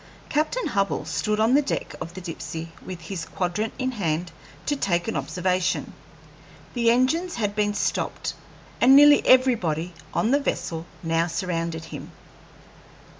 Captain 0.29 0.65
Hubbell 0.69 1.05
stood 1.05 1.39
on 1.39 1.53
the 1.53 1.61
deck 1.61 1.93
of 2.01 2.15
the 2.15 2.21
Dipsey 2.21 2.69
with 2.83 3.01
his 3.01 3.23
quadrant 3.23 3.71
in 3.77 3.91
hand 3.91 4.31
to 4.65 4.75
take 4.75 5.07
an 5.07 5.15
observation. 5.15 5.93
The 6.73 6.89
engines 6.89 7.35
had 7.35 7.55
been 7.55 7.75
stopped, 7.75 8.33
and 8.81 8.95
nearly 8.95 9.23
everybody 9.27 9.93
on 10.11 10.31
the 10.31 10.39
vessel 10.39 10.87
now 11.03 11.27
surrounded 11.27 11.83
him. 11.83 12.11